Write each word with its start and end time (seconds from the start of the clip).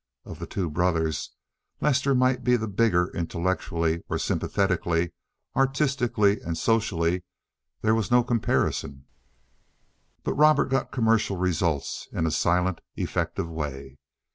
Of 0.25 0.39
the 0.39 0.47
two 0.47 0.67
brothers, 0.67 1.29
Lester 1.79 2.15
might 2.15 2.43
be 2.43 2.55
the 2.55 2.67
bigger 2.67 3.09
intellectually 3.13 4.01
or 4.09 4.17
sympathetically—artistically 4.17 6.41
and 6.41 6.57
socially 6.57 7.21
there 7.81 7.93
was 7.93 8.09
no 8.09 8.23
comparison—but 8.23 9.03
Robert 10.33 10.69
got 10.71 10.91
commercial 10.91 11.37
results 11.37 12.07
in 12.11 12.25
a 12.25 12.31
silent, 12.31 12.81
effective 12.97 13.47
way. 13.51 13.99